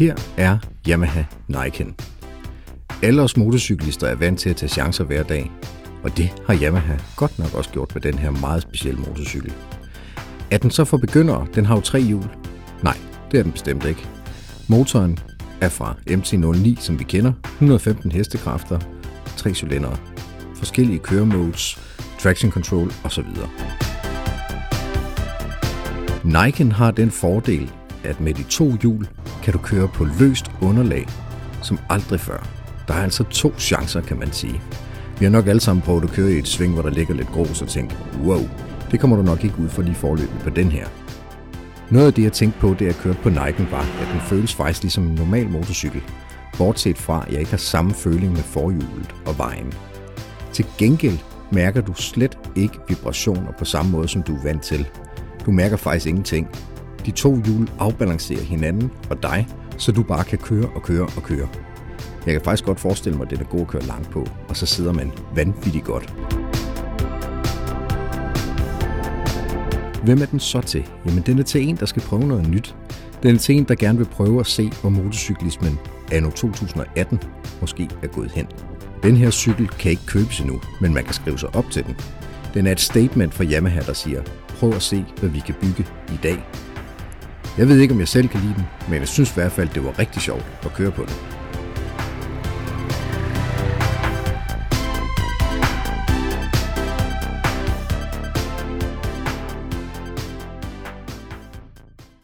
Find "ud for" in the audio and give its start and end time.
39.58-39.82